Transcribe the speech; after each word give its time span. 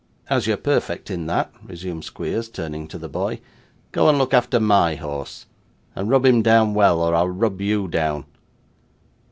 'As 0.31 0.47
you're 0.47 0.57
perfect 0.57 1.11
in 1.11 1.27
that,' 1.27 1.53
resumed 1.63 2.05
Squeers, 2.05 2.49
turning 2.49 2.87
to 2.87 2.97
the 2.97 3.07
boy, 3.07 3.39
'go 3.91 4.09
and 4.09 4.17
look 4.17 4.33
after 4.33 4.59
MY 4.59 4.95
horse, 4.95 5.45
and 5.95 6.09
rub 6.09 6.25
him 6.25 6.41
down 6.41 6.73
well, 6.73 7.01
or 7.03 7.13
I'll 7.13 7.29
rub 7.29 7.61
you 7.61 7.87
down. 7.87 8.25